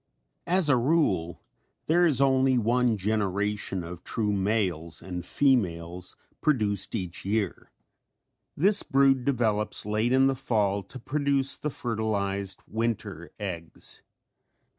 [0.47, 1.43] As a rule
[1.85, 7.71] there is only one generation of true males and females produced each year.
[8.57, 14.01] This brood develops late in the fall to produce the fertilized winter eggs.